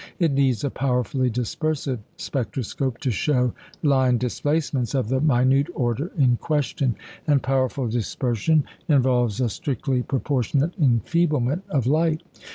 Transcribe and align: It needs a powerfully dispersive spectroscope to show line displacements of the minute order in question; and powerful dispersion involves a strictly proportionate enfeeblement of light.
It 0.17 0.31
needs 0.31 0.63
a 0.63 0.71
powerfully 0.71 1.29
dispersive 1.29 1.99
spectroscope 2.17 2.97
to 3.01 3.11
show 3.11 3.53
line 3.83 4.17
displacements 4.17 4.95
of 4.95 5.09
the 5.09 5.21
minute 5.21 5.67
order 5.75 6.11
in 6.17 6.37
question; 6.37 6.95
and 7.27 7.43
powerful 7.43 7.87
dispersion 7.87 8.63
involves 8.87 9.39
a 9.39 9.47
strictly 9.47 10.01
proportionate 10.01 10.73
enfeeblement 10.81 11.61
of 11.69 11.85
light. 11.85 12.23